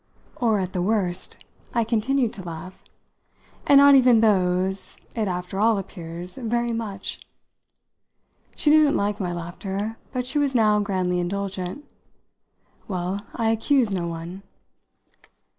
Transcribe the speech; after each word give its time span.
"Or 0.37 0.57
at 0.57 0.73
the 0.73 0.81
worst!" 0.81 1.45
I 1.75 1.83
continued 1.83 2.33
to 2.33 2.41
laugh. 2.43 2.83
"And 3.67 3.77
not 3.77 3.93
even 3.93 4.19
those, 4.19 4.97
it 5.15 5.27
after 5.27 5.59
all 5.59 5.77
appears, 5.77 6.37
very 6.37 6.71
much!" 6.71 7.19
She 8.55 8.71
didn't 8.71 8.95
like 8.97 9.19
my 9.19 9.31
laughter, 9.31 9.97
but 10.11 10.25
she 10.25 10.39
was 10.39 10.55
now 10.55 10.79
grandly 10.79 11.19
indulgent. 11.19 11.85
"Well, 12.87 13.19
I 13.35 13.51
accuse 13.51 13.91
no 13.91 14.07
one." 14.07 14.41